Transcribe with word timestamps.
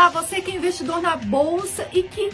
Olá, 0.00 0.08
você 0.08 0.40
que 0.40 0.50
é 0.50 0.54
investidor 0.54 1.02
na 1.02 1.14
bolsa 1.14 1.86
e 1.92 2.02
que 2.02 2.30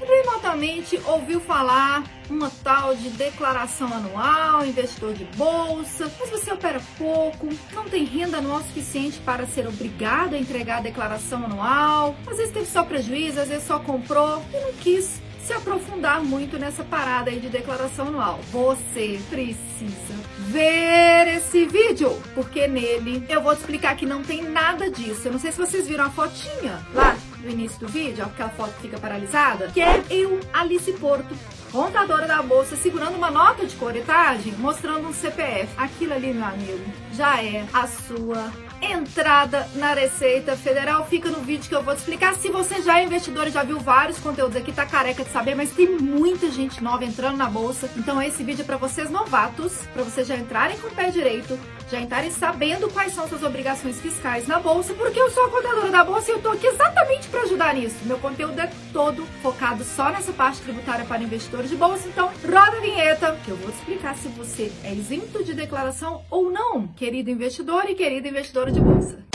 remotamente 0.00 0.98
ouviu 1.04 1.38
falar 1.38 2.02
uma 2.30 2.50
tal 2.64 2.96
de 2.96 3.10
declaração 3.10 3.92
anual, 3.92 4.64
investidor 4.64 5.12
de 5.12 5.26
bolsa, 5.36 6.10
mas 6.18 6.30
você 6.30 6.50
opera 6.50 6.80
pouco, 6.96 7.50
não 7.74 7.84
tem 7.84 8.06
renda 8.06 8.38
anual 8.38 8.62
suficiente 8.62 9.18
para 9.18 9.46
ser 9.46 9.68
obrigado 9.68 10.32
a 10.32 10.38
entregar 10.38 10.78
a 10.78 10.80
declaração 10.80 11.44
anual, 11.44 12.16
às 12.26 12.38
vezes 12.38 12.54
teve 12.54 12.64
só 12.64 12.84
prejuízo, 12.84 13.38
às 13.38 13.48
vezes 13.48 13.66
só 13.66 13.78
comprou 13.78 14.42
e 14.54 14.58
não 14.58 14.72
quis 14.80 15.20
se 15.50 15.54
aprofundar 15.54 16.22
muito 16.22 16.56
nessa 16.60 16.84
parada 16.84 17.28
aí 17.28 17.40
de 17.40 17.48
declaração 17.48 18.06
anual. 18.06 18.38
Você 18.52 19.18
precisa 19.28 20.14
ver 20.38 21.26
esse 21.26 21.66
vídeo, 21.66 22.16
porque 22.36 22.68
nele 22.68 23.24
eu 23.28 23.42
vou 23.42 23.52
te 23.56 23.58
explicar 23.58 23.96
que 23.96 24.06
não 24.06 24.22
tem 24.22 24.42
nada 24.44 24.88
disso. 24.88 25.26
Eu 25.26 25.32
não 25.32 25.40
sei 25.40 25.50
se 25.50 25.58
vocês 25.58 25.88
viram 25.88 26.04
a 26.04 26.10
fotinha 26.10 26.86
lá 26.94 27.16
no 27.42 27.50
início 27.50 27.80
do 27.80 27.88
vídeo, 27.88 28.24
aquela 28.24 28.50
foto 28.50 28.74
que 28.76 28.82
fica 28.82 28.98
paralisada, 29.00 29.66
que 29.74 29.80
é 29.80 30.04
eu, 30.08 30.38
Alice 30.52 30.92
Porto, 30.92 31.34
contadora 31.72 32.28
da 32.28 32.40
bolsa, 32.42 32.76
segurando 32.76 33.16
uma 33.16 33.30
nota 33.30 33.66
de 33.66 33.74
corretagem, 33.74 34.52
mostrando 34.52 35.08
um 35.08 35.12
CPF. 35.12 35.68
Aquilo 35.76 36.14
ali, 36.14 36.32
meu 36.32 36.44
amigo, 36.44 36.84
já 37.12 37.42
é 37.42 37.66
a 37.72 37.88
sua 37.88 38.52
entrada 38.82 39.68
na 39.74 39.94
Receita 39.94 40.56
Federal. 40.56 41.06
Fica 41.06 41.30
no 41.30 41.40
vídeo 41.40 41.68
que 41.68 41.74
eu 41.74 41.82
vou 41.82 41.94
te 41.94 41.98
explicar. 41.98 42.34
Se 42.34 42.48
você 42.48 42.82
já 42.82 43.00
é 43.00 43.04
investidor 43.04 43.46
e 43.46 43.50
já 43.50 43.62
viu 43.62 43.78
vários 43.78 44.18
conteúdos 44.18 44.56
aqui, 44.56 44.72
tá 44.72 44.86
careca 44.86 45.24
de 45.24 45.30
saber, 45.30 45.54
mas 45.54 45.70
tem 45.70 45.88
muita 45.98 46.50
gente 46.50 46.82
nova 46.82 47.04
entrando 47.04 47.36
na 47.36 47.48
bolsa. 47.48 47.90
Então 47.96 48.20
esse 48.22 48.42
vídeo 48.42 48.62
é 48.62 48.64
para 48.64 48.76
vocês 48.76 49.10
novatos, 49.10 49.72
para 49.92 50.02
vocês 50.02 50.26
já 50.26 50.36
entrarem 50.36 50.78
com 50.78 50.88
o 50.88 50.90
pé 50.90 51.10
direito, 51.10 51.58
já 51.90 52.00
entrarem 52.00 52.30
sabendo 52.30 52.88
quais 52.90 53.12
são 53.12 53.28
suas 53.28 53.42
obrigações 53.42 54.00
fiscais 54.00 54.46
na 54.46 54.58
bolsa, 54.58 54.94
porque 54.94 55.20
eu 55.20 55.30
sou 55.30 55.46
a 55.46 55.50
contadora 55.50 55.90
da 55.90 56.04
bolsa 56.04 56.30
e 56.30 56.34
eu 56.34 56.42
tô 56.42 56.50
aqui 56.50 56.66
exatamente 56.66 57.28
para 57.28 57.42
ajudar 57.42 57.74
nisso. 57.74 57.96
Meu 58.04 58.18
conteúdo 58.18 58.60
é 58.60 58.70
todo 58.92 59.26
focado 59.42 59.84
só 59.84 60.10
nessa 60.10 60.32
parte 60.32 60.60
tributária 60.60 61.04
para 61.04 61.22
investidores 61.22 61.68
de 61.68 61.76
bolsa. 61.76 62.08
Então, 62.08 62.30
roda 62.44 62.76
a 62.76 62.80
vinheta 62.80 63.36
que 63.44 63.50
eu 63.50 63.56
vou 63.56 63.70
te 63.70 63.78
explicar 63.78 64.16
se 64.16 64.28
você 64.28 64.72
é 64.84 64.92
isento 64.92 65.42
de 65.42 65.54
declaração 65.54 66.22
ou 66.30 66.50
não, 66.50 66.86
querido 66.88 67.30
investidor 67.30 67.84
e 67.88 67.94
querida 67.94 68.28
investidora 68.28 68.69
de 68.72 68.80
bolsa. 68.80 69.29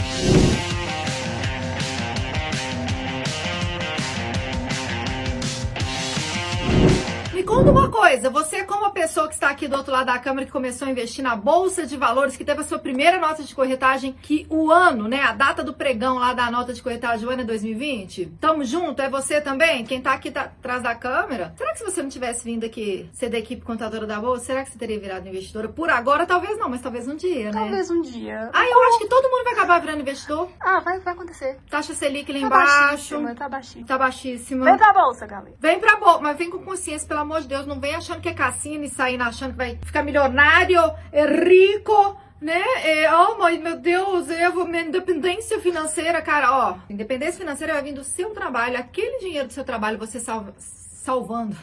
Conta 7.45 7.69
uma 7.69 7.89
coisa, 7.89 8.29
você 8.29 8.63
como 8.63 8.85
a 8.85 8.89
pessoa 8.89 9.27
que 9.27 9.35
está 9.35 9.49
aqui 9.49 9.67
do 9.67 9.75
outro 9.75 9.93
lado 9.93 10.07
da 10.07 10.17
câmera 10.17 10.47
que 10.47 10.51
começou 10.51 10.87
a 10.87 10.91
investir 10.91 11.23
na 11.23 11.35
bolsa 11.35 11.85
de 11.85 11.95
valores, 11.95 12.35
que 12.35 12.43
teve 12.43 12.61
a 12.61 12.63
sua 12.63 12.79
primeira 12.79 13.19
nota 13.19 13.43
de 13.43 13.53
corretagem, 13.53 14.15
que 14.19 14.47
o 14.49 14.71
ano, 14.71 15.07
né, 15.07 15.21
a 15.21 15.31
data 15.31 15.63
do 15.63 15.71
pregão 15.71 16.17
lá 16.17 16.33
da 16.33 16.49
nota 16.49 16.73
de 16.73 16.81
corretagem, 16.81 17.25
o 17.25 17.29
ano 17.29 17.43
é 17.43 17.45
2020? 17.45 18.37
Tamo 18.41 18.65
junto? 18.65 18.99
É 18.99 19.09
você 19.09 19.39
também? 19.39 19.85
Quem 19.85 20.01
tá 20.01 20.13
aqui 20.13 20.31
tá, 20.31 20.41
atrás 20.41 20.81
da 20.81 20.95
câmera? 20.95 21.53
Será 21.55 21.71
que 21.71 21.77
se 21.77 21.85
você 21.85 22.01
não 22.01 22.09
tivesse 22.09 22.43
vindo 22.43 22.65
aqui 22.65 23.07
ser 23.13 23.29
da 23.29 23.37
equipe 23.37 23.61
contadora 23.61 24.07
da 24.07 24.19
bolsa, 24.19 24.45
será 24.45 24.63
que 24.63 24.71
você 24.71 24.79
teria 24.79 24.99
virado 24.99 25.27
investidora? 25.27 25.69
Por 25.69 25.89
agora, 25.91 26.25
talvez 26.25 26.57
não, 26.57 26.67
mas 26.67 26.81
talvez 26.81 27.07
um 27.07 27.15
dia, 27.15 27.45
né? 27.45 27.51
Talvez 27.51 27.91
um 27.91 28.01
dia. 28.01 28.49
Ah, 28.53 28.65
eu 28.65 28.83
acho 28.85 28.97
que 28.97 29.07
todo 29.07 29.29
mundo 29.29 29.43
vai 29.43 29.53
acabar 29.53 29.64
virando 29.79 30.01
investidor. 30.01 30.49
Ah, 30.59 30.79
vai, 30.79 30.99
vai 30.99 31.13
acontecer. 31.13 31.59
Taxa 31.69 31.93
Selic 31.93 32.31
lá 32.31 32.39
Tá 32.39 32.45
embaixo. 32.45 32.79
baixíssima, 33.15 33.35
tá 33.35 33.49
baixíssima. 33.49 33.87
Tá 33.87 33.97
baixíssima. 33.97 34.65
Vem 34.65 34.77
pra 34.77 34.93
bolsa, 34.93 35.25
galera. 35.25 35.55
Vem 35.59 35.79
pra 35.79 35.95
bolsa, 35.97 36.19
mas 36.21 36.37
vem 36.37 36.49
com 36.49 36.59
consciência, 36.59 37.07
pelo 37.07 37.19
amor 37.21 37.41
de 37.41 37.47
Deus. 37.47 37.65
Não 37.65 37.79
vem 37.79 37.95
achando 37.95 38.21
que 38.21 38.29
é 38.29 38.33
cassino 38.33 38.83
e 38.83 38.89
saindo 38.89 39.23
achando 39.23 39.51
que 39.51 39.57
vai 39.57 39.77
ficar 39.83 40.03
milionário, 40.03 40.79
é 41.11 41.25
rico, 41.25 42.17
né? 42.41 42.61
É, 42.83 43.13
oh, 43.15 43.37
mas, 43.37 43.59
meu 43.59 43.77
Deus, 43.77 44.29
eu 44.29 44.51
vou 44.53 44.67
minha 44.67 44.83
independência 44.83 45.59
financeira, 45.59 46.21
cara. 46.21 46.51
Ó, 46.51 46.77
independência 46.89 47.39
financeira 47.39 47.73
vai 47.73 47.83
vir 47.83 47.93
do 47.93 48.03
seu 48.03 48.31
trabalho. 48.31 48.77
Aquele 48.77 49.19
dinheiro 49.19 49.47
do 49.47 49.53
seu 49.53 49.63
trabalho 49.63 49.97
você 49.97 50.19
salva, 50.19 50.53
salvando. 50.57 51.55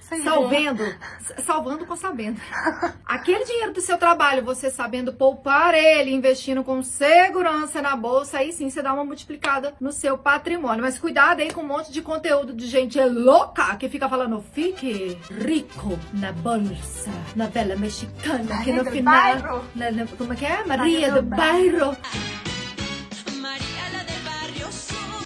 Sem 0.00 0.22
Salvendo, 0.22 0.82
salvando 1.44 1.86
com 1.86 1.94
sabendo. 1.96 2.40
Aquele 3.06 3.44
dinheiro 3.44 3.72
do 3.72 3.80
seu 3.80 3.96
trabalho, 3.96 4.44
você 4.44 4.68
sabendo 4.70 5.12
poupar 5.12 5.74
ele, 5.74 6.10
investindo 6.12 6.64
com 6.64 6.82
segurança 6.82 7.80
na 7.80 7.94
bolsa, 7.94 8.38
aí 8.38 8.52
sim 8.52 8.68
você 8.68 8.82
dá 8.82 8.92
uma 8.92 9.04
multiplicada 9.04 9.72
no 9.80 9.92
seu 9.92 10.18
patrimônio. 10.18 10.82
Mas 10.82 10.98
cuidado 10.98 11.40
aí 11.40 11.52
com 11.52 11.60
um 11.62 11.66
monte 11.66 11.92
de 11.92 12.02
conteúdo 12.02 12.52
de 12.52 12.66
gente 12.66 13.00
louca 13.00 13.76
que 13.76 13.88
fica 13.88 14.08
falando 14.08 14.44
fique 14.52 15.16
rico 15.30 15.98
na 16.14 16.32
bolsa, 16.32 17.10
na 17.36 17.46
bela 17.46 17.76
mexicana, 17.76 18.62
que 18.64 18.72
no 18.72 18.84
final. 18.90 19.64
na- 19.74 19.90
na- 19.92 20.06
como 20.18 20.32
é 20.32 20.36
que 20.36 20.46
é? 20.46 20.64
Maria, 20.64 21.10
do, 21.12 21.22
do 21.22 21.28
bairro. 21.28 21.96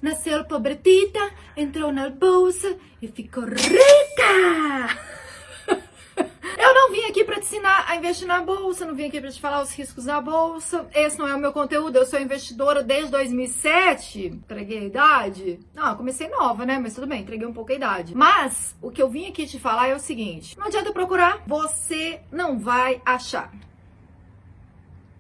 Nasceu 0.03 0.45
pobretita, 0.45 1.31
entrou 1.57 1.91
na 1.91 2.11
bolsa 2.11 2.77
e 3.01 3.09
ficou 3.09 3.45
rica! 3.45 4.14
Eu 6.57 6.73
não 6.73 6.93
vim 6.93 7.05
aqui 7.07 7.25
pra 7.25 7.37
te 7.37 7.47
ensinar 7.47 7.85
a 7.89 7.97
investir 7.97 8.27
na 8.27 8.41
bolsa, 8.41 8.87
não 8.87 8.95
vim 8.95 9.07
aqui 9.07 9.21
pra 9.21 9.31
te 9.31 9.41
falar 9.41 9.63
os 9.63 9.73
riscos 9.73 10.05
da 10.05 10.21
bolsa. 10.21 10.87
Esse 10.95 11.19
não 11.19 11.27
é 11.27 11.35
o 11.35 11.39
meu 11.39 11.53
conteúdo. 11.53 11.97
Eu 11.97 12.07
sou 12.07 12.21
investidora 12.21 12.83
desde 12.83 13.11
2007. 13.11 14.27
Entreguei 14.27 14.79
a 14.79 14.85
idade? 14.85 15.61
Não, 15.75 15.97
comecei 15.97 16.29
nova, 16.29 16.65
né? 16.65 16.79
Mas 16.79 16.95
tudo 16.95 17.07
bem, 17.07 17.23
entreguei 17.23 17.47
um 17.47 17.53
pouco 17.53 17.73
a 17.73 17.75
idade. 17.75 18.15
Mas 18.15 18.77
o 18.81 18.91
que 18.91 19.03
eu 19.03 19.09
vim 19.09 19.29
aqui 19.29 19.47
te 19.47 19.59
falar 19.59 19.89
é 19.89 19.95
o 19.95 20.01
seguinte: 20.01 20.57
não 20.57 20.67
adianta 20.67 20.93
procurar, 20.93 21.43
você 21.47 22.21
não 22.31 22.59
vai 22.59 23.03
achar. 23.05 23.53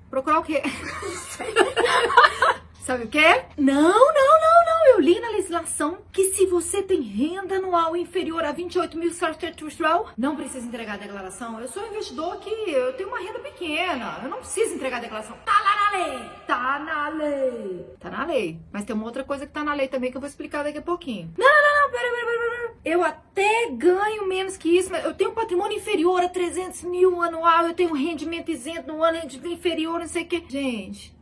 Procurar 0.08 0.38
o 0.38 0.44
quê? 0.44 0.62
Sabe 2.84 3.04
o 3.04 3.08
quê? 3.08 3.44
Não, 3.56 4.14
não. 4.14 4.23
Legislação 5.54 5.98
que 6.10 6.34
se 6.34 6.46
você 6.46 6.82
tem 6.82 7.00
renda 7.00 7.56
anual 7.56 7.96
inferior 7.96 8.42
a 8.44 8.50
28 8.50 8.98
mil 8.98 9.12
não 10.18 10.34
precisa 10.34 10.66
entregar 10.66 10.94
a 10.94 10.96
declaração. 10.96 11.60
Eu 11.60 11.68
sou 11.68 11.84
um 11.84 11.90
investidor 11.90 12.38
que 12.38 12.50
eu 12.50 12.92
tenho 12.94 13.08
uma 13.08 13.20
renda 13.20 13.38
pequena. 13.38 14.18
Eu 14.24 14.30
não 14.30 14.38
preciso 14.38 14.74
entregar 14.74 14.96
a 14.96 15.00
declaração. 15.00 15.36
Tá 15.44 15.52
lá 15.52 15.76
na 15.76 15.98
lei. 15.98 16.30
Tá 16.44 16.78
na 16.80 17.08
lei. 17.08 17.86
Tá 18.00 18.10
na 18.10 18.24
lei. 18.24 18.60
Mas 18.72 18.84
tem 18.84 18.96
uma 18.96 19.04
outra 19.04 19.22
coisa 19.22 19.46
que 19.46 19.52
tá 19.52 19.62
na 19.62 19.74
lei 19.74 19.86
também 19.86 20.10
que 20.10 20.16
eu 20.16 20.20
vou 20.20 20.28
explicar 20.28 20.64
daqui 20.64 20.78
a 20.78 20.82
pouquinho. 20.82 21.32
Não, 21.38 21.46
não, 21.46 21.82
não, 21.82 21.90
pera, 21.92 22.10
pera, 22.10 22.26
pera, 22.26 22.50
pera. 22.50 22.74
Eu 22.84 23.04
até 23.04 23.70
ganho 23.70 24.26
menos 24.26 24.56
que 24.56 24.76
isso, 24.76 24.90
mas 24.90 25.04
eu 25.04 25.14
tenho 25.14 25.30
um 25.30 25.34
patrimônio 25.34 25.76
inferior 25.76 26.20
a 26.20 26.28
300 26.28 26.82
mil 26.82 27.22
anual. 27.22 27.68
Eu 27.68 27.74
tenho 27.74 27.90
um 27.90 27.96
rendimento 27.96 28.50
isento 28.50 28.88
no 28.88 29.04
ano 29.04 29.20
inferior, 29.44 30.00
não 30.00 30.08
sei 30.08 30.24
o 30.24 30.26
que. 30.26 30.42
Gente, 30.48 31.14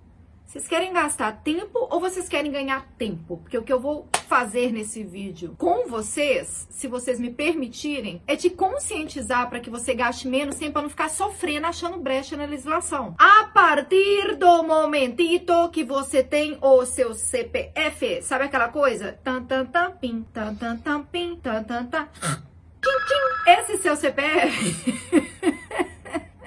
vocês 0.46 0.68
querem 0.68 0.92
gastar 0.92 1.32
tempo 1.42 1.88
ou 1.90 1.98
vocês 1.98 2.28
querem 2.28 2.52
ganhar 2.52 2.86
tempo? 2.98 3.38
Porque 3.38 3.56
o 3.56 3.62
que 3.62 3.72
eu 3.72 3.80
vou 3.80 4.06
fazer 4.28 4.70
nesse 4.70 5.02
vídeo 5.02 5.54
com 5.56 5.88
vocês, 5.88 6.68
se 6.70 6.86
vocês 6.86 7.18
me 7.18 7.30
permitirem, 7.30 8.22
é 8.26 8.36
te 8.36 8.50
conscientizar 8.50 9.48
para 9.48 9.60
que 9.60 9.70
você 9.70 9.94
gaste 9.94 10.28
menos 10.28 10.56
tempo 10.56 10.74
para 10.74 10.82
não 10.82 10.90
ficar 10.90 11.08
sofrendo 11.08 11.66
achando 11.66 11.98
brecha 11.98 12.36
na 12.36 12.44
legislação. 12.44 13.14
A 13.18 13.44
partir 13.44 14.36
do 14.36 14.62
momentito 14.62 15.70
que 15.70 15.84
você 15.84 16.22
tem 16.22 16.58
o 16.60 16.84
seu 16.84 17.14
CPF, 17.14 18.20
sabe 18.22 18.44
aquela 18.44 18.68
coisa? 18.68 19.18
Tan 19.24 19.44
tan 19.44 19.64
tan 19.64 19.92
pim, 19.92 20.22
tan 20.34 20.54
tan 20.54 20.76
tan 20.76 21.02
pim, 21.04 21.36
tan 21.36 21.64
tan 21.64 21.86
tan. 21.86 22.08
Tchim, 22.12 22.98
tchim. 23.06 23.50
Esse 23.52 23.78
seu 23.78 23.96
CPF 23.96 25.32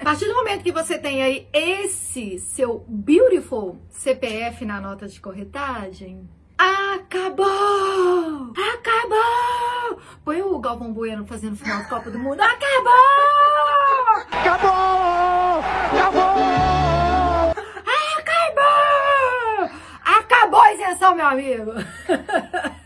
A 0.06 0.10
partir 0.10 0.26
do 0.26 0.34
momento 0.34 0.55
que 0.66 0.72
você 0.72 0.98
tem 0.98 1.22
aí 1.22 1.46
esse 1.52 2.40
seu 2.40 2.84
beautiful 2.88 3.80
CPF 3.88 4.64
na 4.64 4.80
nota 4.80 5.06
de 5.06 5.20
corretagem, 5.20 6.28
acabou! 6.58 7.46
Acabou! 8.74 10.00
Põe 10.24 10.42
o 10.42 10.58
Galvão 10.58 10.92
Bueno 10.92 11.24
fazendo 11.24 11.54
final 11.54 11.84
do 11.84 11.88
Copa 11.88 12.10
do 12.10 12.18
Mundo. 12.18 12.40
Acabou! 12.40 12.92
Acabou! 14.32 15.62
Acabou! 15.92 16.42
Acabou! 18.18 19.70
Acabou 20.04 20.60
a 20.60 20.74
isenção, 20.74 21.14
meu 21.14 21.26
amigo! 21.26 21.74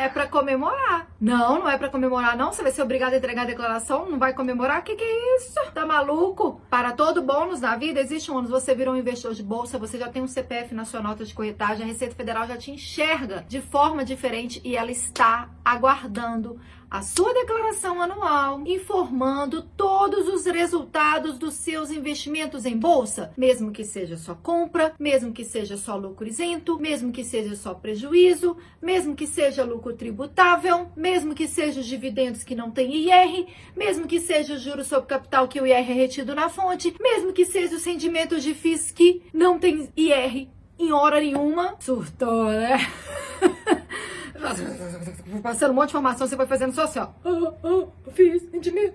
É 0.00 0.08
pra 0.08 0.26
comemorar. 0.26 1.08
Não, 1.20 1.58
não 1.58 1.68
é 1.68 1.76
pra 1.76 1.90
comemorar, 1.90 2.34
não. 2.34 2.50
Você 2.50 2.62
vai 2.62 2.72
ser 2.72 2.80
obrigado 2.80 3.12
a 3.12 3.18
entregar 3.18 3.42
a 3.42 3.44
declaração, 3.44 4.08
não 4.08 4.18
vai 4.18 4.32
comemorar? 4.32 4.82
Que 4.82 4.96
que 4.96 5.04
é 5.04 5.36
isso? 5.36 5.60
Tá 5.74 5.84
maluco? 5.84 6.58
Para 6.70 6.92
todo 6.92 7.20
bônus 7.20 7.60
na 7.60 7.76
vida, 7.76 8.00
existe 8.00 8.30
um 8.30 8.38
ônus. 8.38 8.48
Você 8.48 8.74
virou 8.74 8.94
um 8.94 8.96
investidor 8.96 9.34
de 9.34 9.42
bolsa, 9.42 9.78
você 9.78 9.98
já 9.98 10.08
tem 10.08 10.22
um 10.22 10.26
CPF 10.26 10.74
na 10.74 10.86
sua 10.86 11.02
nota 11.02 11.22
de 11.22 11.34
corretagem, 11.34 11.84
a 11.84 11.86
Receita 11.86 12.14
Federal 12.14 12.46
já 12.46 12.56
te 12.56 12.70
enxerga 12.70 13.44
de 13.46 13.60
forma 13.60 14.02
diferente 14.02 14.58
e 14.64 14.74
ela 14.74 14.90
está 14.90 15.50
aguardando 15.62 16.58
a 16.90 17.02
sua 17.02 17.32
declaração 17.32 18.02
anual, 18.02 18.62
informando 18.66 19.62
todos 19.62 20.26
os 20.26 20.44
resultados 20.44 21.38
dos 21.38 21.54
seus 21.54 21.88
investimentos 21.90 22.66
em 22.66 22.76
bolsa, 22.76 23.32
mesmo 23.36 23.70
que 23.70 23.84
seja 23.84 24.16
só 24.16 24.34
compra, 24.34 24.92
mesmo 24.98 25.32
que 25.32 25.44
seja 25.44 25.76
só 25.76 25.94
lucro 25.94 26.26
isento, 26.26 26.80
mesmo 26.80 27.12
que 27.12 27.22
seja 27.22 27.54
só 27.54 27.74
prejuízo, 27.74 28.56
mesmo 28.82 29.14
que 29.14 29.26
seja 29.26 29.62
lucro 29.62 29.94
tributável, 29.94 30.90
mesmo 30.96 31.32
que 31.32 31.46
seja 31.46 31.78
os 31.78 31.86
dividendos 31.86 32.42
que 32.42 32.56
não 32.56 32.72
tem 32.72 32.92
IR, 32.92 33.46
mesmo 33.76 34.08
que 34.08 34.18
seja 34.18 34.54
o 34.54 34.58
juros 34.58 34.88
sobre 34.88 35.06
capital 35.06 35.46
que 35.46 35.60
o 35.60 35.66
IR 35.66 35.74
é 35.74 35.92
retido 35.92 36.34
na 36.34 36.48
fonte, 36.48 36.92
mesmo 37.00 37.32
que 37.32 37.44
seja 37.44 37.76
os 37.76 37.84
rendimentos 37.84 38.42
de 38.42 38.52
FIIs 38.52 38.90
que 38.90 39.22
não 39.32 39.60
tem 39.60 39.88
IR 39.96 40.48
em 40.76 40.92
hora 40.92 41.20
nenhuma. 41.20 41.76
Surtou, 41.78 42.46
né? 42.46 42.78
passando 45.42 45.70
um 45.70 45.74
monte 45.74 45.88
de 45.88 45.92
informação, 45.92 46.26
você 46.26 46.36
vai 46.36 46.46
fazendo 46.46 46.74
só 46.74 46.84
assim, 46.84 46.98
ó. 46.98 47.08
Ah, 47.24 47.54
ah, 47.64 48.10
fiz, 48.12 48.42
entendi, 48.44 48.92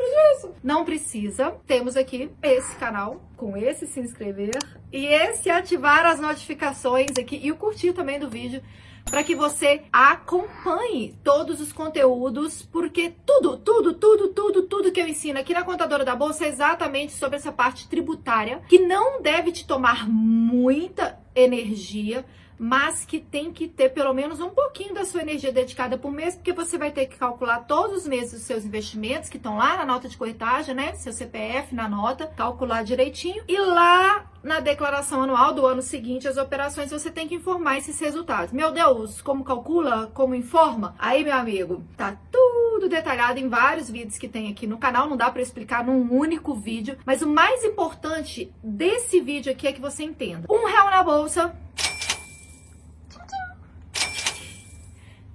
prejuízo. 0.00 0.54
Não 0.62 0.84
precisa. 0.84 1.52
Temos 1.66 1.96
aqui 1.96 2.30
esse 2.42 2.74
canal, 2.76 3.20
com 3.36 3.56
esse 3.56 3.86
se 3.86 4.00
inscrever 4.00 4.58
e 4.92 5.06
esse 5.06 5.50
ativar 5.50 6.06
as 6.06 6.18
notificações 6.18 7.10
aqui 7.18 7.38
e 7.42 7.52
o 7.52 7.56
curtir 7.56 7.92
também 7.92 8.18
do 8.18 8.28
vídeo 8.28 8.62
para 9.04 9.24
que 9.24 9.34
você 9.34 9.82
acompanhe 9.92 11.18
todos 11.24 11.60
os 11.60 11.72
conteúdos, 11.72 12.62
porque 12.62 13.12
tudo, 13.26 13.56
tudo, 13.56 13.94
tudo, 13.94 14.28
tudo, 14.28 14.62
tudo 14.62 14.92
que 14.92 15.00
eu 15.00 15.08
ensino 15.08 15.38
aqui 15.38 15.52
na 15.52 15.64
contadora 15.64 16.04
da 16.04 16.14
bolsa 16.14 16.44
é 16.44 16.48
exatamente 16.48 17.12
sobre 17.12 17.36
essa 17.36 17.50
parte 17.50 17.88
tributária, 17.88 18.60
que 18.68 18.78
não 18.78 19.20
deve 19.20 19.50
te 19.50 19.66
tomar 19.66 20.08
muita 20.08 21.18
energia, 21.34 22.24
mas 22.60 23.06
que 23.06 23.18
tem 23.18 23.50
que 23.50 23.66
ter 23.66 23.88
pelo 23.88 24.12
menos 24.12 24.38
um 24.38 24.50
pouquinho 24.50 24.92
da 24.92 25.06
sua 25.06 25.22
energia 25.22 25.50
dedicada 25.50 25.96
por 25.96 26.12
mês, 26.12 26.36
porque 26.36 26.52
você 26.52 26.76
vai 26.76 26.90
ter 26.90 27.06
que 27.06 27.16
calcular 27.16 27.60
todos 27.60 28.02
os 28.02 28.06
meses 28.06 28.42
os 28.42 28.46
seus 28.46 28.66
investimentos 28.66 29.30
que 29.30 29.38
estão 29.38 29.56
lá 29.56 29.78
na 29.78 29.86
nota 29.86 30.10
de 30.10 30.16
corretagem, 30.18 30.74
né? 30.74 30.94
Seu 30.94 31.10
CPF 31.10 31.74
na 31.74 31.88
nota, 31.88 32.26
calcular 32.26 32.84
direitinho. 32.84 33.42
E 33.48 33.56
lá 33.56 34.26
na 34.42 34.60
declaração 34.60 35.22
anual 35.22 35.54
do 35.54 35.64
ano 35.64 35.80
seguinte, 35.80 36.28
as 36.28 36.36
operações, 36.36 36.90
você 36.90 37.10
tem 37.10 37.26
que 37.26 37.34
informar 37.34 37.78
esses 37.78 37.98
resultados. 37.98 38.52
Meu 38.52 38.70
Deus, 38.70 39.22
como 39.22 39.42
calcula? 39.42 40.10
Como 40.12 40.34
informa? 40.34 40.94
Aí, 40.98 41.24
meu 41.24 41.34
amigo, 41.34 41.82
tá 41.96 42.14
tudo 42.30 42.90
detalhado 42.90 43.38
em 43.38 43.48
vários 43.48 43.90
vídeos 43.90 44.18
que 44.18 44.28
tem 44.28 44.50
aqui 44.50 44.66
no 44.66 44.78
canal, 44.78 45.08
não 45.08 45.16
dá 45.16 45.30
para 45.30 45.42
explicar 45.42 45.84
num 45.84 46.12
único 46.12 46.54
vídeo, 46.54 46.98
mas 47.06 47.22
o 47.22 47.28
mais 47.28 47.64
importante 47.64 48.52
desse 48.62 49.18
vídeo 49.20 49.50
aqui 49.50 49.66
é 49.66 49.72
que 49.72 49.80
você 49.80 50.02
entenda. 50.02 50.46
Um 50.50 50.66
real 50.66 50.90
na 50.90 51.02
bolsa 51.02 51.54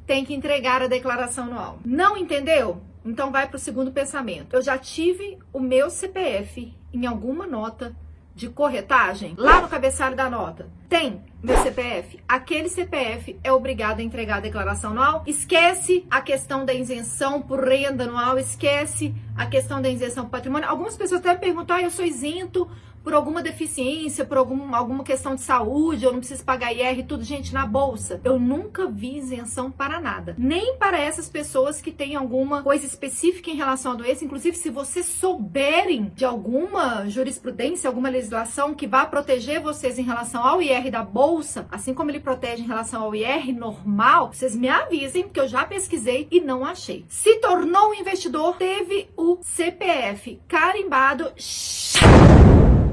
tem 0.06 0.24
que 0.24 0.34
entregar 0.34 0.81
a 0.81 0.88
declaração 0.88 1.46
anual. 1.46 1.80
Não 1.84 2.18
entendeu? 2.18 2.81
Então 3.04 3.31
vai 3.31 3.48
para 3.48 3.57
o 3.57 3.60
segundo 3.60 3.92
pensamento. 3.92 4.56
Eu 4.56 4.62
já 4.62 4.78
tive 4.78 5.38
o 5.54 5.60
meu 5.60 5.90
CPF 5.90 6.74
em 6.94 7.06
alguma 7.06 7.46
nota 7.46 7.96
de 8.34 8.50
corretagem 8.50 9.34
lá 9.38 9.62
no 9.62 9.68
cabeçalho 9.68 10.16
da 10.16 10.30
nota. 10.30 10.68
Tem 10.90 11.24
meu 11.45 11.57
CPF. 11.57 12.19
Aquele 12.27 12.69
CPF 12.69 13.39
é 13.44 13.51
obrigado 13.51 14.00
a 14.00 14.03
entregar 14.03 14.38
a 14.38 14.42
declaração 14.42 14.92
anual. 14.92 15.24
Esquece 15.27 16.06
a 16.09 16.21
questão 16.21 16.65
da 16.65 16.74
isenção 16.74 17.42
por 17.42 17.63
renda 17.63 18.06
anual, 18.06 18.38
esquece 18.38 19.13
a 19.36 19.45
questão 19.45 19.81
da 19.81 19.89
isenção 19.89 20.25
por 20.25 20.31
patrimônio. 20.31 20.68
Algumas 20.68 20.97
pessoas 20.97 21.21
até 21.21 21.36
perguntam: 21.36 21.75
ah, 21.75 21.81
eu 21.81 21.89
sou 21.89 22.03
isento 22.03 22.68
por 23.06 23.13
alguma 23.13 23.44
deficiência, 23.44 24.25
por 24.25 24.36
algum, 24.36 24.74
alguma 24.74 25.03
questão 25.03 25.36
de 25.36 25.42
saúde, 25.42 26.03
eu 26.03 26.12
não 26.12 26.18
preciso 26.18 26.44
pagar 26.44 26.74
IR, 26.74 27.06
tudo, 27.06 27.24
gente, 27.24 27.53
na 27.53 27.63
bolsa. 27.63 28.19
Eu 28.24 28.39
nunca 28.39 28.88
vi 28.88 29.18
isenção 29.18 29.69
para 29.69 30.01
nada. 30.01 30.36
Nem 30.39 30.75
para 30.77 30.97
essas 31.00 31.30
pessoas 31.30 31.80
que 31.80 31.92
têm 31.92 32.15
alguma 32.15 32.63
coisa 32.63 32.83
específica 32.83 33.51
em 33.51 33.56
relação 33.56 33.92
à 33.92 33.95
doença. 33.95 34.25
Inclusive, 34.25 34.57
se 34.57 34.71
vocês 34.71 35.06
souberem 35.06 36.12
de 36.15 36.25
alguma 36.25 37.07
jurisprudência, 37.07 37.88
alguma 37.88 38.09
legislação 38.09 38.74
que 38.74 38.88
vá 38.88 39.06
proteger 39.06 39.62
vocês 39.62 40.00
em 40.00 40.03
relação 40.03 40.44
ao 40.44 40.59
IR 40.59 40.89
da 40.89 41.03
bolsa, 41.03 41.34
assim 41.71 41.93
como 41.93 42.11
ele 42.11 42.19
protege 42.19 42.63
em 42.63 42.67
relação 42.67 43.03
ao 43.03 43.15
IR 43.15 43.53
normal, 43.53 44.31
vocês 44.33 44.55
me 44.55 44.69
avisem, 44.69 45.23
porque 45.23 45.39
eu 45.39 45.47
já 45.47 45.65
pesquisei 45.65 46.27
e 46.31 46.39
não 46.39 46.65
achei. 46.65 47.05
Se 47.09 47.39
tornou 47.39 47.89
um 47.89 47.93
investidor, 47.93 48.55
teve 48.57 49.09
o 49.15 49.37
CPF 49.41 50.39
carimbado 50.47 51.31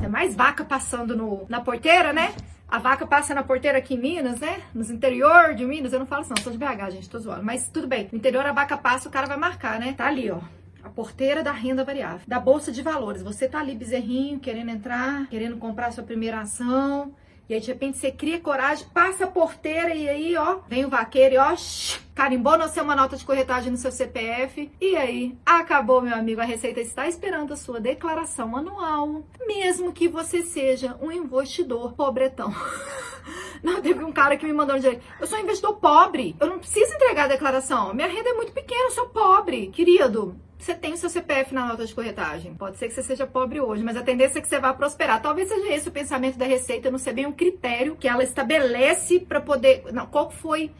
é 0.03 0.09
mais 0.09 0.35
vaca 0.35 0.65
passando 0.65 1.17
no, 1.17 1.47
na 1.49 1.61
porteira, 1.61 2.13
né? 2.13 2.35
A 2.69 2.79
vaca 2.79 3.07
passa 3.07 3.35
na 3.35 3.43
porteira 3.43 3.79
aqui 3.79 3.95
em 3.95 3.99
Minas, 3.99 4.41
né? 4.41 4.63
Nos 4.75 4.91
interior 4.91 5.55
de 5.55 5.65
Minas, 5.65 5.93
eu 5.93 5.99
não 5.99 6.07
falo 6.07 6.23
assim, 6.23 6.33
não, 6.35 6.43
sou 6.43 6.53
de 6.53 6.59
BH, 6.59 6.91
gente, 6.91 7.11
tô 7.11 7.19
zoando. 7.19 7.45
Mas 7.45 7.69
tudo 7.69 7.87
bem. 7.87 8.09
No 8.11 8.17
interior 8.17 8.47
a 8.47 8.53
vaca 8.53 8.79
passa, 8.79 9.09
o 9.09 9.13
cara 9.13 9.27
vai 9.27 9.37
marcar, 9.37 9.79
né? 9.79 9.93
Tá 9.93 10.07
ali, 10.07 10.31
ó. 10.31 10.41
A 10.83 10.89
porteira 10.89 11.43
da 11.43 11.53
renda 11.53 11.85
variável, 11.85 12.23
da 12.27 12.41
bolsa 12.41 12.73
de 12.73 12.83
valores. 12.83 13.23
Você 13.23 13.47
tá 13.47 13.61
ali 13.61 13.75
bezerrinho, 13.75 14.41
querendo 14.41 14.71
entrar, 14.71 15.29
querendo 15.29 15.59
comprar 15.59 15.93
sua 15.93 16.03
primeira 16.03 16.41
ação. 16.41 17.13
E 17.49 17.55
aí, 17.55 17.61
de 17.61 17.67
repente, 17.67 17.99
você 17.99 18.11
cria 18.11 18.41
coragem, 18.41 18.87
passa 18.95 19.25
a 19.25 19.27
porteira 19.27 19.95
e 19.95 20.09
aí, 20.09 20.37
ó, 20.37 20.59
vem 20.69 20.85
o 20.85 20.89
vaqueiro 20.89 21.35
e 21.35 21.39
ó, 21.39 21.55
carimbou 22.15 22.57
no 22.57 22.69
seu 22.69 22.85
uma 22.85 22.97
nota 22.97 23.17
de 23.17 23.25
corretagem 23.25 23.71
no 23.71 23.77
seu 23.77 23.91
CPF. 23.91 24.71
E 24.81 24.97
aí, 24.97 25.37
acabou, 25.45 26.01
meu 26.01 26.15
amigo. 26.15 26.41
A 26.41 26.45
Receita 26.45 26.81
está 26.81 27.07
esperando 27.09 27.53
a 27.53 27.57
sua 27.57 27.81
declaração 27.81 28.57
anual, 28.57 29.25
mesmo 29.47 29.93
que 29.93 30.09
você 30.09 30.43
seja 30.43 30.97
um 31.01 31.11
investidor 31.11 31.93
pobretão. 31.93 32.55
Não, 33.63 33.81
teve 33.81 34.03
um 34.03 34.13
cara 34.13 34.37
que 34.37 34.45
me 34.45 34.53
mandou 34.53 34.77
um 34.77 34.81
dia. 34.81 35.01
Eu 35.21 35.27
sou 35.27 35.39
um 35.39 35.43
investidor 35.43 35.77
pobre. 35.77 36.35
Eu 36.41 36.49
não 36.49 36.59
preciso 36.59 36.93
entregar 36.95 37.27
a 37.27 37.29
declaração. 37.29 37.95
Minha 37.95 38.09
renda 38.09 38.31
é 38.31 38.35
muito 38.35 38.53
pequena, 38.53 38.87
eu 38.87 38.91
sou 38.91 39.09
pobre. 39.09 39.69
Querido, 39.69 40.35
você 40.65 40.75
tem 40.75 40.93
o 40.93 40.97
seu 40.97 41.11
CPF 41.11 41.53
na 41.53 41.67
nota 41.67 41.85
de 41.85 41.95
corretagem. 41.95 42.55
Pode 42.55 42.77
ser 42.77 42.89
que 42.89 42.95
você 42.95 43.03
seja 43.03 43.27
pobre 43.27 43.61
hoje, 43.61 43.83
mas 43.83 43.97
a 43.97 44.03
tendência 44.03 44.39
é 44.39 44.43
que 44.43 44.49
você 44.49 44.61
vá 44.61 44.73
prosperar. 44.73 45.21
Talvez 45.21 45.49
seja 45.49 45.73
esse 45.73 45.89
o 45.89 45.93
pensamento 45.93 46.39
da 46.39 46.45
Receita, 46.45 46.91
não 46.91 46.99
sei 46.99 47.13
bem 47.13 47.27
um 47.27 47.33
critério 47.33 47.97
que 47.97 48.07
ela 48.07 48.23
estabelece 48.23 49.21
para 49.21 49.41
poder. 49.41 49.85
Não, 49.93 50.07
qual 50.07 50.31
foi 50.31 50.71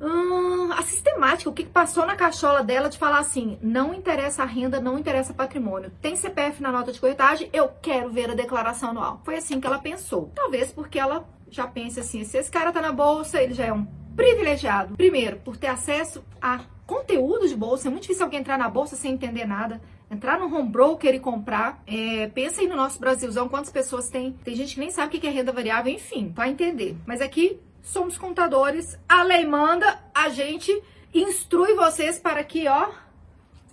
hum, 0.00 0.72
a 0.72 0.82
sistemática, 0.82 1.50
o 1.50 1.52
que 1.52 1.64
passou 1.64 2.06
na 2.06 2.16
cachola 2.16 2.62
dela 2.64 2.88
de 2.88 2.96
falar 2.96 3.18
assim: 3.18 3.58
não 3.60 3.92
interessa 3.92 4.42
a 4.42 4.46
renda, 4.46 4.80
não 4.80 4.98
interessa 4.98 5.34
patrimônio. 5.34 5.92
Tem 6.00 6.16
CPF 6.16 6.62
na 6.62 6.72
nota 6.72 6.90
de 6.90 6.98
corretagem, 6.98 7.50
eu 7.52 7.68
quero 7.82 8.08
ver 8.08 8.30
a 8.30 8.34
declaração 8.34 8.90
anual. 8.90 9.20
Foi 9.22 9.36
assim 9.36 9.60
que 9.60 9.66
ela 9.66 9.78
pensou. 9.78 10.32
Talvez 10.34 10.72
porque 10.72 10.98
ela 10.98 11.28
já 11.50 11.66
pense 11.66 12.00
assim: 12.00 12.24
se 12.24 12.38
esse 12.38 12.50
cara 12.50 12.72
tá 12.72 12.80
na 12.80 12.92
bolsa, 12.92 13.42
ele 13.42 13.52
já 13.52 13.66
é 13.66 13.72
um 13.72 13.86
privilegiado. 14.16 14.96
Primeiro, 14.96 15.36
por 15.40 15.58
ter 15.58 15.68
acesso 15.68 16.24
a 16.40 16.60
conteúdo 16.88 17.46
de 17.46 17.54
bolsa. 17.54 17.86
É 17.86 17.90
muito 17.90 18.02
difícil 18.02 18.24
alguém 18.24 18.40
entrar 18.40 18.58
na 18.58 18.68
bolsa 18.68 18.96
sem 18.96 19.12
entender 19.12 19.46
nada. 19.46 19.80
Entrar 20.10 20.40
no 20.40 20.46
home 20.46 20.70
broker 20.70 21.14
e 21.14 21.20
comprar. 21.20 21.82
É, 21.86 22.28
pensa 22.28 22.62
aí 22.62 22.66
no 22.66 22.74
nosso 22.74 22.98
Brasilzão, 22.98 23.46
quantas 23.46 23.70
pessoas 23.70 24.08
tem. 24.08 24.32
Tem 24.42 24.56
gente 24.56 24.74
que 24.74 24.80
nem 24.80 24.90
sabe 24.90 25.14
o 25.14 25.20
que 25.20 25.26
é 25.26 25.30
renda 25.30 25.52
variável, 25.52 25.92
enfim, 25.92 26.32
vai 26.34 26.48
entender. 26.48 26.96
Mas 27.06 27.20
aqui 27.20 27.60
somos 27.82 28.16
contadores, 28.16 28.98
a 29.06 29.22
lei 29.22 29.46
manda, 29.46 30.00
a 30.14 30.30
gente 30.30 30.82
instrui 31.14 31.74
vocês 31.74 32.18
para 32.18 32.42
que, 32.42 32.66
ó. 32.66 32.88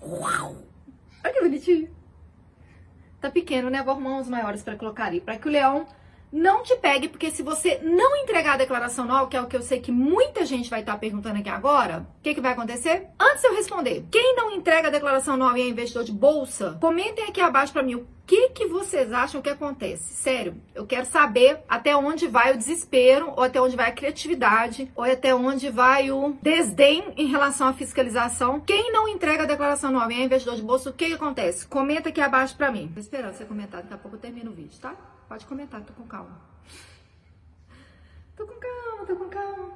Uau! 0.04 0.58
Olha 1.24 1.34
que 1.34 1.42
bonitinho. 1.42 1.90
Tá 3.22 3.32
pequeno, 3.32 3.70
né? 3.70 3.82
Vou 3.82 3.94
arrumar 3.94 4.18
uns 4.18 4.28
maiores 4.28 4.62
para 4.62 4.76
colocar 4.76 5.06
ali. 5.06 5.22
Para 5.22 5.38
que 5.38 5.48
o 5.48 5.52
leão 5.52 5.88
não 6.36 6.64
te 6.64 6.76
pegue, 6.76 7.08
porque 7.08 7.32
se 7.32 7.42
você 7.42 7.80
não 7.82 8.18
entregar 8.18 8.56
a 8.56 8.58
declaração 8.58 9.06
anual, 9.06 9.28
que 9.30 9.38
é 9.38 9.42
o 9.42 9.48
que 9.48 9.56
eu 9.56 9.62
sei 9.62 9.80
que 9.80 9.92
muita 9.92 10.46
gente 10.46 10.70
vai 10.70 10.82
estar 10.82 10.98
perguntando 10.98 11.40
aqui 11.40 11.48
agora, 11.48 12.06
o 12.20 12.22
que, 12.22 12.36
que 12.36 12.42
vai 12.42 12.52
acontecer? 12.52 13.08
Antes 13.18 13.42
de 13.42 13.48
eu 13.48 13.56
responder, 13.56 14.06
quem 14.12 14.36
não 14.36 14.52
entrega 14.52 14.90
a 14.90 14.92
declaração 14.92 15.36
anual 15.36 15.56
e 15.56 15.62
é 15.62 15.68
investidor 15.70 16.04
de 16.04 16.12
bolsa, 16.12 16.78
comentem 16.82 17.24
aqui 17.24 17.40
abaixo 17.40 17.72
para 17.72 17.84
mim 17.84 17.96
o 17.96 18.08
que, 18.28 18.50
que 18.50 18.68
vocês 18.68 19.14
acham 19.14 19.42
que 19.42 19.50
acontece? 19.50 20.16
Sério, 20.16 20.60
eu 20.74 20.86
quero 20.86 21.06
saber 21.06 21.60
até 21.70 21.96
onde 21.96 22.28
vai 22.28 22.54
o 22.54 22.58
desespero, 22.58 23.32
ou 23.38 23.44
até 23.44 23.62
onde 23.62 23.78
vai 23.78 23.90
a 23.90 23.94
criatividade, 23.94 24.92
ou 24.96 25.04
até 25.04 25.34
onde 25.34 25.70
vai 25.70 26.12
o 26.12 26.36
desdém 26.42 27.14
em 27.16 27.28
relação 27.28 27.68
à 27.68 27.74
fiscalização. 27.74 28.60
Quem 28.60 28.92
não 28.92 29.08
entrega 29.08 29.44
a 29.44 29.46
declaração 29.46 29.90
anual 29.90 30.12
e 30.12 30.16
é 30.16 30.24
investidor 30.24 30.56
de 30.56 30.64
bolsa, 30.64 30.90
o 30.90 30.94
que, 30.94 31.06
que 31.06 31.14
acontece? 31.14 31.68
Comenta 31.68 32.10
aqui 32.10 32.20
abaixo 32.20 32.58
para 32.58 32.72
mim. 32.72 32.92
Tô 32.94 33.00
esperando 33.00 33.36
você 33.36 33.46
comentar, 33.46 33.84
daqui 33.84 33.94
a 33.94 33.98
pouco 33.98 34.18
eu 34.18 34.22
termino 34.22 34.50
o 34.50 34.56
vídeo, 34.56 34.78
tá? 34.82 34.96
Pode 35.28 35.46
comentar, 35.46 35.82
tô 35.82 35.94
com 35.94 36.08
calma. 36.08 36.40
Tô 38.36 38.46
com 38.46 38.60
calma, 38.60 39.06
tô 39.08 39.16
com 39.16 39.30
calma. 39.30 39.74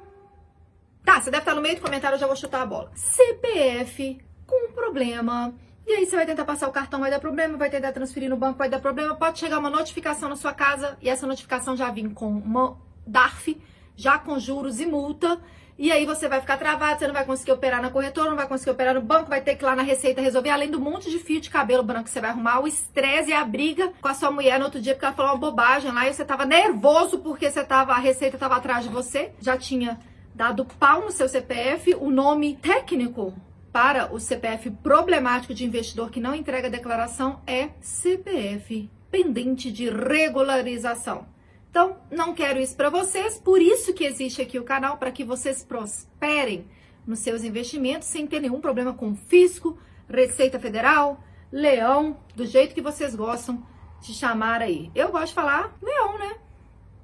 Tá, 1.04 1.20
você 1.20 1.30
deve 1.30 1.42
estar 1.42 1.54
no 1.54 1.60
meio 1.60 1.76
do 1.76 1.82
comentário, 1.82 2.16
eu 2.16 2.20
já 2.20 2.26
vou 2.26 2.36
chutar 2.36 2.62
a 2.62 2.66
bola. 2.66 2.90
CPF 2.94 4.20
com 4.46 4.72
problema. 4.72 5.52
E 5.86 5.92
aí 5.92 6.06
você 6.06 6.14
vai 6.14 6.26
tentar 6.26 6.44
passar 6.44 6.68
o 6.68 6.72
cartão, 6.72 7.00
vai 7.00 7.10
dar 7.10 7.18
problema, 7.18 7.56
vai 7.56 7.68
tentar 7.68 7.92
transferir 7.92 8.30
no 8.30 8.36
banco, 8.36 8.58
vai 8.58 8.68
dar 8.68 8.80
problema. 8.80 9.16
Pode 9.16 9.38
chegar 9.38 9.58
uma 9.58 9.70
notificação 9.70 10.28
na 10.28 10.36
sua 10.36 10.52
casa 10.52 10.96
e 11.00 11.08
essa 11.08 11.26
notificação 11.26 11.76
já 11.76 11.90
vir 11.90 12.12
com 12.14 12.28
uma 12.28 12.78
DARF, 13.06 13.60
já 13.96 14.18
com 14.18 14.38
juros 14.38 14.78
e 14.78 14.86
multa. 14.86 15.40
E 15.82 15.90
aí 15.90 16.04
você 16.04 16.28
vai 16.28 16.42
ficar 16.42 16.58
travado, 16.58 16.98
você 16.98 17.06
não 17.06 17.14
vai 17.14 17.24
conseguir 17.24 17.52
operar 17.52 17.80
na 17.80 17.88
corretora, 17.88 18.28
não 18.28 18.36
vai 18.36 18.46
conseguir 18.46 18.70
operar 18.70 18.92
no 18.92 19.00
banco, 19.00 19.30
vai 19.30 19.40
ter 19.40 19.56
que 19.56 19.64
ir 19.64 19.66
lá 19.66 19.74
na 19.74 19.82
Receita 19.82 20.20
resolver, 20.20 20.50
além 20.50 20.70
do 20.70 20.78
monte 20.78 21.10
de 21.10 21.18
fio 21.18 21.40
de 21.40 21.48
cabelo 21.48 21.82
branco 21.82 22.04
que 22.04 22.10
você 22.10 22.20
vai 22.20 22.28
arrumar, 22.28 22.60
o 22.60 22.68
estresse 22.68 23.30
e 23.30 23.32
a 23.32 23.42
briga 23.42 23.90
com 23.98 24.08
a 24.08 24.12
sua 24.12 24.30
mulher 24.30 24.58
no 24.58 24.66
outro 24.66 24.78
dia 24.78 24.92
porque 24.92 25.06
ela 25.06 25.14
falou 25.14 25.32
uma 25.32 25.38
bobagem 25.38 25.90
lá 25.90 26.06
e 26.06 26.12
você 26.12 26.22
tava 26.22 26.44
nervoso 26.44 27.20
porque 27.20 27.50
você 27.50 27.64
tava, 27.64 27.94
a 27.94 27.98
Receita 27.98 28.36
tava 28.36 28.56
atrás 28.56 28.84
de 28.84 28.90
você, 28.90 29.32
já 29.40 29.56
tinha 29.56 29.98
dado 30.34 30.66
pau 30.66 31.00
no 31.00 31.10
seu 31.10 31.26
CPF, 31.26 31.94
o 31.94 32.10
nome 32.10 32.56
técnico 32.56 33.32
para 33.72 34.12
o 34.12 34.20
CPF 34.20 34.70
problemático 34.82 35.54
de 35.54 35.64
investidor 35.64 36.10
que 36.10 36.20
não 36.20 36.34
entrega 36.34 36.68
declaração 36.68 37.40
é 37.46 37.70
CPF 37.80 38.90
pendente 39.10 39.72
de 39.72 39.88
regularização. 39.88 41.24
Então, 41.70 41.98
não 42.10 42.34
quero 42.34 42.58
isso 42.58 42.76
para 42.76 42.90
vocês, 42.90 43.38
por 43.38 43.62
isso 43.62 43.94
que 43.94 44.04
existe 44.04 44.42
aqui 44.42 44.58
o 44.58 44.64
canal, 44.64 44.98
para 44.98 45.12
que 45.12 45.22
vocês 45.22 45.62
prosperem 45.62 46.66
nos 47.06 47.20
seus 47.20 47.44
investimentos 47.44 48.08
sem 48.08 48.26
ter 48.26 48.40
nenhum 48.40 48.60
problema 48.60 48.92
com 48.92 49.14
fisco, 49.14 49.78
Receita 50.08 50.58
Federal, 50.58 51.22
leão, 51.52 52.18
do 52.34 52.44
jeito 52.44 52.74
que 52.74 52.82
vocês 52.82 53.14
gostam 53.14 53.64
de 54.02 54.12
chamar 54.12 54.62
aí. 54.62 54.90
Eu 54.96 55.12
gosto 55.12 55.28
de 55.28 55.34
falar 55.34 55.76
leão, 55.80 56.18
né? 56.18 56.34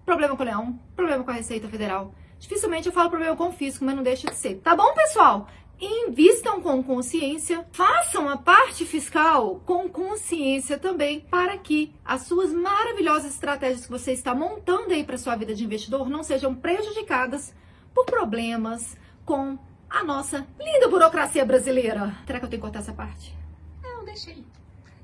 Problema 0.04 0.36
com 0.36 0.42
leão, 0.42 0.80
problema 0.96 1.22
com 1.22 1.30
a 1.30 1.34
Receita 1.34 1.68
Federal. 1.68 2.12
Dificilmente 2.38 2.88
eu 2.88 2.92
falo 2.92 3.08
pro 3.08 3.20
meu 3.20 3.28
eu 3.28 3.36
confisco, 3.36 3.84
mas 3.84 3.94
não 3.94 4.02
deixa 4.02 4.28
de 4.28 4.36
ser. 4.36 4.56
Tá 4.56 4.74
bom, 4.74 4.92
pessoal? 4.94 5.48
Invistam 5.78 6.62
com 6.62 6.82
consciência, 6.82 7.66
façam 7.70 8.28
a 8.30 8.38
parte 8.38 8.86
fiscal 8.86 9.60
com 9.66 9.88
consciência 9.90 10.78
também, 10.78 11.20
para 11.20 11.58
que 11.58 11.94
as 12.02 12.22
suas 12.22 12.50
maravilhosas 12.50 13.32
estratégias 13.32 13.84
que 13.84 13.92
você 13.92 14.12
está 14.12 14.34
montando 14.34 14.94
aí 14.94 15.04
para 15.04 15.18
sua 15.18 15.36
vida 15.36 15.54
de 15.54 15.64
investidor 15.64 16.08
não 16.08 16.22
sejam 16.22 16.54
prejudicadas 16.54 17.54
por 17.94 18.06
problemas 18.06 18.96
com 19.24 19.58
a 19.88 20.02
nossa 20.02 20.46
linda 20.58 20.88
burocracia 20.88 21.44
brasileira. 21.44 22.16
Será 22.26 22.38
que 22.38 22.46
eu 22.46 22.50
tenho 22.50 22.60
que 22.62 22.66
cortar 22.66 22.78
essa 22.78 22.92
parte? 22.94 23.36
Não, 23.82 24.02
deixei. 24.04 24.44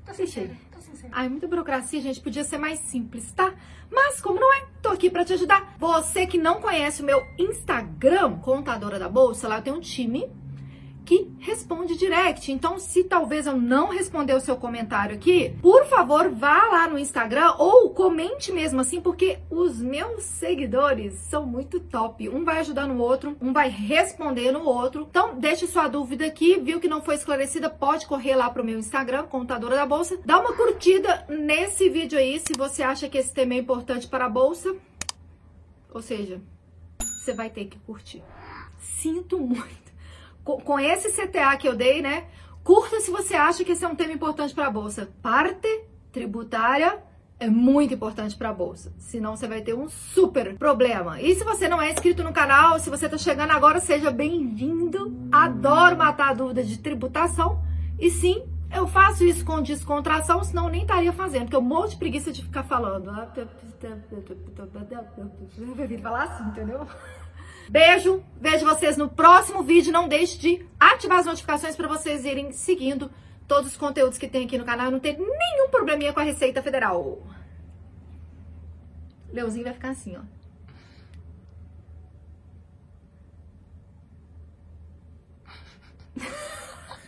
Tá 0.05 0.11
Deixei. 0.11 0.51
sincera. 0.81 1.09
Ai, 1.11 1.29
muita 1.29 1.47
burocracia, 1.47 2.01
gente. 2.01 2.19
Podia 2.19 2.43
ser 2.43 2.57
mais 2.57 2.79
simples, 2.79 3.31
tá? 3.31 3.53
Mas 3.89 4.19
como 4.19 4.39
não 4.39 4.53
é, 4.53 4.65
tô 4.81 4.89
aqui 4.89 5.09
pra 5.09 5.23
te 5.23 5.33
ajudar. 5.33 5.75
Você 5.79 6.25
que 6.25 6.37
não 6.37 6.59
conhece 6.59 7.01
o 7.01 7.05
meu 7.05 7.25
Instagram, 7.37 8.39
Contadora 8.39 8.99
da 8.99 9.07
Bolsa, 9.07 9.47
lá 9.47 9.57
eu 9.57 9.61
tenho 9.61 9.77
um 9.77 9.81
time 9.81 10.29
que 11.05 11.31
responde 11.39 11.97
direct. 11.97 12.51
Então, 12.51 12.79
se 12.79 13.03
talvez 13.03 13.45
eu 13.45 13.57
não 13.57 13.89
responder 13.89 14.33
o 14.33 14.39
seu 14.39 14.55
comentário 14.55 15.15
aqui, 15.15 15.55
por 15.61 15.85
favor, 15.85 16.29
vá 16.29 16.69
lá 16.69 16.87
no 16.87 16.97
Instagram 16.97 17.53
ou 17.57 17.89
comente 17.91 18.51
mesmo 18.51 18.81
assim, 18.81 19.01
porque 19.01 19.39
os 19.49 19.81
meus 19.81 20.23
seguidores 20.23 21.13
são 21.13 21.45
muito 21.45 21.79
top. 21.79 22.29
Um 22.29 22.43
vai 22.43 22.59
ajudar 22.59 22.87
no 22.87 23.01
outro, 23.01 23.35
um 23.41 23.51
vai 23.51 23.69
responder 23.69 24.51
no 24.51 24.63
outro. 24.63 25.07
Então, 25.09 25.39
deixe 25.39 25.67
sua 25.67 25.87
dúvida 25.87 26.25
aqui, 26.25 26.59
viu 26.59 26.79
que 26.79 26.87
não 26.87 27.01
foi 27.01 27.15
esclarecida, 27.15 27.69
pode 27.69 28.07
correr 28.07 28.35
lá 28.35 28.49
pro 28.49 28.63
meu 28.63 28.79
Instagram, 28.79 29.23
Contadora 29.23 29.75
da 29.75 29.85
Bolsa. 29.85 30.19
Dá 30.25 30.39
uma 30.39 30.53
curtida 30.53 31.25
nesse 31.27 31.89
vídeo 31.89 32.17
aí, 32.17 32.39
se 32.39 32.53
você 32.57 32.81
acha 32.83 33.09
que 33.09 33.17
esse 33.17 33.33
tema 33.33 33.53
é 33.53 33.57
importante 33.57 34.07
para 34.07 34.25
a 34.25 34.29
bolsa. 34.29 34.75
Ou 35.93 36.01
seja, 36.01 36.41
você 36.99 37.33
vai 37.33 37.49
ter 37.49 37.65
que 37.65 37.77
curtir. 37.79 38.23
Sinto 38.79 39.39
muito 39.39 39.82
com, 40.43 40.59
com 40.59 40.79
esse 40.79 41.09
CTA 41.11 41.55
que 41.57 41.67
eu 41.67 41.75
dei, 41.75 42.01
né? 42.01 42.25
Curta 42.63 42.99
se 42.99 43.11
você 43.11 43.35
acha 43.35 43.63
que 43.63 43.71
esse 43.73 43.83
é 43.83 43.87
um 43.87 43.95
tema 43.95 44.13
importante 44.13 44.53
para 44.53 44.67
a 44.67 44.71
bolsa. 44.71 45.09
Parte 45.21 45.67
tributária 46.11 47.01
é 47.39 47.49
muito 47.49 47.93
importante 47.93 48.37
para 48.37 48.49
a 48.49 48.53
bolsa, 48.53 48.93
senão 48.97 49.35
você 49.35 49.47
vai 49.47 49.61
ter 49.61 49.73
um 49.73 49.89
super 49.89 50.55
problema. 50.57 51.21
E 51.21 51.35
se 51.35 51.43
você 51.43 51.67
não 51.67 51.81
é 51.81 51.91
inscrito 51.91 52.23
no 52.23 52.31
canal, 52.31 52.79
se 52.79 52.89
você 52.89 53.05
está 53.05 53.17
chegando 53.17 53.51
agora, 53.51 53.79
seja 53.79 54.11
bem-vindo. 54.11 55.13
Adoro 55.31 55.97
matar 55.97 56.29
a 56.29 56.33
dúvida 56.33 56.63
de 56.63 56.77
tributação. 56.77 57.61
E 57.99 58.09
sim, 58.09 58.43
eu 58.73 58.87
faço 58.87 59.23
isso 59.25 59.43
com 59.43 59.61
descontração, 59.61 60.43
senão 60.43 60.65
eu 60.65 60.71
nem 60.71 60.81
estaria 60.83 61.11
fazendo, 61.11 61.43
porque 61.43 61.55
eu 61.55 61.61
morro 61.61 61.89
de 61.89 61.97
preguiça 61.97 62.31
de 62.31 62.43
ficar 62.43 62.63
falando. 62.63 63.11
Falar 66.01 66.23
assim, 66.23 66.43
entendeu? 66.45 66.87
Beijo, 67.69 68.23
vejo 68.39 68.65
vocês 68.65 68.97
no 68.97 69.09
próximo 69.09 69.63
vídeo. 69.63 69.91
Não 69.91 70.07
deixe 70.07 70.37
de 70.37 70.65
ativar 70.79 71.19
as 71.19 71.25
notificações 71.25 71.75
para 71.75 71.87
vocês 71.87 72.25
irem 72.25 72.51
seguindo 72.51 73.11
todos 73.47 73.71
os 73.71 73.77
conteúdos 73.77 74.17
que 74.17 74.27
tem 74.27 74.45
aqui 74.45 74.57
no 74.57 74.65
canal 74.65 74.87
e 74.87 74.91
não 74.91 74.99
ter 74.99 75.17
nenhum 75.17 75.69
probleminha 75.69 76.13
com 76.13 76.19
a 76.19 76.23
Receita 76.23 76.61
Federal. 76.61 77.21
Leozinho 79.31 79.65
vai 79.65 79.73
ficar 79.73 79.89
assim, 79.89 80.15
ó. 80.17 80.21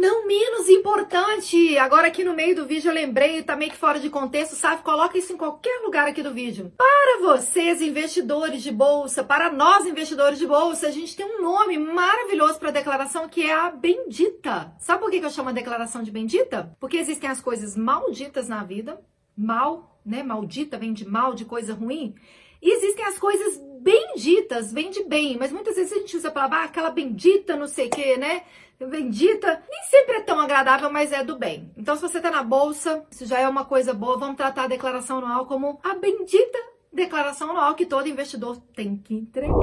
Não 0.03 0.27
menos 0.27 0.69
importante, 0.69 1.79
agora 1.79 2.09
aqui 2.09 2.25
no 2.25 2.35
meio 2.35 2.57
do 2.57 2.67
vídeo 2.67 2.91
eu 2.91 2.93
lembrei, 2.93 3.41
tá 3.41 3.55
meio 3.55 3.71
que 3.71 3.77
fora 3.77 4.01
de 4.01 4.11
contexto, 4.11 4.57
sabe? 4.57 4.83
Coloca 4.83 5.17
isso 5.17 5.33
em 5.33 5.37
qualquer 5.37 5.81
lugar 5.85 6.09
aqui 6.09 6.25
do 6.25 6.35
vídeo. 6.35 6.73
Para 6.77 7.21
vocês, 7.21 7.81
investidores 7.81 8.65
de 8.65 8.73
bolsa, 8.73 9.23
para 9.23 9.53
nós, 9.53 9.87
investidores 9.87 10.41
de 10.41 10.47
bolsa, 10.49 10.89
a 10.89 10.91
gente 10.91 11.15
tem 11.15 11.25
um 11.25 11.41
nome 11.41 11.79
maravilhoso 11.79 12.59
para 12.59 12.73
declaração 12.73 13.29
que 13.29 13.45
é 13.45 13.55
a 13.55 13.71
bendita. 13.71 14.75
Sabe 14.81 15.03
por 15.03 15.09
que 15.09 15.19
eu 15.19 15.31
chamo 15.31 15.51
a 15.51 15.53
declaração 15.53 16.03
de 16.03 16.11
bendita? 16.11 16.77
Porque 16.81 16.97
existem 16.97 17.31
as 17.31 17.41
coisas 17.41 17.77
malditas 17.77 18.49
na 18.49 18.65
vida, 18.65 19.01
mal, 19.39 20.01
né? 20.05 20.25
Maldita 20.25 20.77
vem 20.77 20.93
de 20.93 21.09
mal, 21.09 21.33
de 21.33 21.45
coisa 21.45 21.75
ruim. 21.75 22.17
E 22.61 22.73
existem 22.77 23.05
as 23.05 23.21
coisas 23.21 23.61
benditas, 23.83 24.73
vem 24.73 24.91
de 24.91 25.03
bem, 25.05 25.37
mas 25.37 25.53
muitas 25.53 25.75
vezes 25.77 25.93
a 25.93 25.97
gente 25.97 26.17
usa 26.17 26.29
a 26.29 26.31
palavra, 26.31 26.59
ah, 26.59 26.65
aquela 26.65 26.91
bendita, 26.91 27.57
não 27.57 27.67
sei 27.67 27.89
o 27.89 27.91
que, 27.91 28.17
né? 28.17 28.43
Bendita, 28.79 29.63
nem 29.71 29.83
sempre 29.85 30.17
é 30.17 30.21
tão 30.23 30.41
agradável, 30.41 30.91
mas 30.91 31.13
é 31.13 31.23
do 31.23 31.39
bem. 31.39 31.71
Então, 31.77 31.95
se 31.95 32.03
você 32.03 32.21
tá 32.21 32.31
na 32.31 32.43
bolsa, 32.43 33.05
isso 33.11 33.27
já 33.27 33.39
é 33.39 33.49
uma 33.49 33.65
coisa 33.65 33.95
boa, 33.95 34.19
vamos 34.19 34.37
tratar 34.37 34.65
a 34.65 34.69
declaração 34.69 35.19
anual 35.19 35.47
como 35.47 35.79
a 35.85 35.95
bendita 35.95 36.59
declaração 36.93 37.51
anual 37.51 37.75
que 37.75 37.87
todo 37.87 38.09
investidor 38.09 38.59
tem 38.75 38.97
que 38.97 39.15
entregar. 39.15 39.55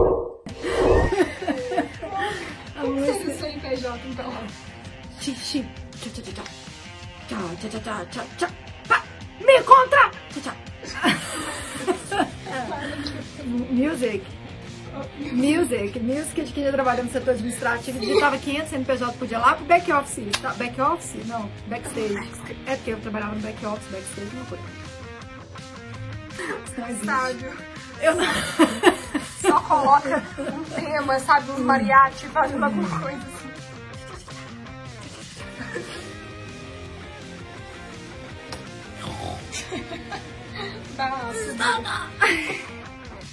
a 2.75 2.83
música. 2.83 3.13
seria 3.13 3.35
o 3.35 3.37
seu 3.37 3.49
IPJ, 3.49 3.89
então? 4.09 4.33
Xixi. 5.19 5.65
Tchau, 7.27 7.37
tchau, 7.61 7.69
tchau, 7.69 7.81
tchau. 7.81 8.05
Tchau, 8.05 8.25
tchau, 8.37 8.49
tchau, 8.87 9.01
me 9.45 9.63
contra! 9.63 10.11
Tchau, 10.31 10.41
tchau. 10.41 10.55
Music. 13.45 14.25
Music. 15.31 15.99
Music 15.99 16.43
de 16.43 16.53
quem 16.53 16.63
já 16.63 16.71
trabalha 16.71 17.03
no 17.03 17.11
setor 17.11 17.31
administrativo. 17.31 17.99
Digitava 17.99 18.37
500 18.37 18.69
CNPJ 18.69 19.13
por 19.17 19.27
dia 19.27 19.39
lá 19.39 19.55
pro 19.55 19.65
back 19.65 19.91
office. 19.91 20.31
Tá? 20.41 20.53
Back 20.53 20.81
office? 20.81 21.25
Não, 21.27 21.49
backstage. 21.67 22.17
É 22.65 22.75
porque 22.75 22.91
eu 22.91 22.99
trabalhava 22.99 23.35
no 23.35 23.41
back 23.41 23.65
office, 23.65 23.87
backstage, 23.91 24.35
não 24.35 24.45
foi. 24.45 24.59
Não 26.77 26.89
existe. 26.89 27.05
Sábio. 27.05 27.57
Eu 28.01 28.15
não... 28.15 28.25
Só 29.41 29.59
coloca 29.61 30.23
um 30.39 30.63
tema, 30.65 31.19
sabe? 31.19 31.51
Uns 31.51 31.59
mariachi 31.59 32.27
fazendo 32.27 32.63
alguma 32.63 32.99
coisa 32.99 33.17
assim. 33.17 33.49
Nossa, 40.97 42.69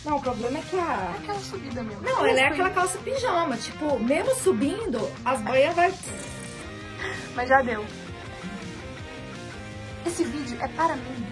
não, 0.06 0.18
o 0.18 0.20
problema 0.20 0.58
é 0.58 0.62
que 0.62 0.78
a. 0.78 1.14
É 1.14 1.18
aquela 1.18 1.40
subida 1.40 1.82
mesmo. 1.82 2.00
Não, 2.02 2.24
ela 2.24 2.38
é 2.38 2.44
aquela 2.44 2.70
calça 2.70 2.96
pijama. 2.98 3.56
Tipo, 3.56 3.98
mesmo 3.98 4.32
subindo, 4.36 5.10
as 5.24 5.42
boias 5.42 5.74
vai. 5.74 5.92
Mas 7.34 7.48
já 7.48 7.60
deu. 7.60 7.84
Esse 10.06 10.22
vídeo 10.22 10.56
é 10.62 10.68
para 10.68 10.94
mim. 10.94 11.26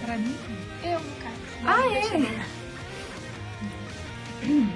Para 0.00 0.16
mim? 0.18 0.36
Eu, 0.84 1.00
no 1.00 1.16
caso. 1.16 1.34
Ah, 1.66 1.82
é? 1.92 2.46